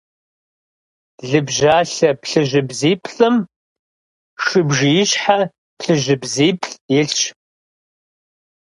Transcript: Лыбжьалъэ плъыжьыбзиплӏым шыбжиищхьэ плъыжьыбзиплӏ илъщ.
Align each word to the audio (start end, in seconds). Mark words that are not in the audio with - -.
Лыбжьалъэ 1.29 2.09
плъыжьыбзиплӏым 2.21 3.35
шыбжиищхьэ 4.43 5.37
плъыжьыбзиплӏ 5.79 6.71
илъщ. 6.99 7.17